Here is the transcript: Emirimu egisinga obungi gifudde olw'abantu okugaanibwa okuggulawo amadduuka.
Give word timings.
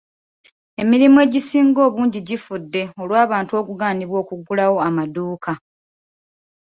Emirimu 0.81 1.17
egisinga 1.25 1.79
obungi 1.87 2.19
gifudde 2.27 2.81
olw'abantu 3.01 3.53
okugaanibwa 3.61 4.17
okuggulawo 4.23 4.77
amadduuka. 4.87 5.51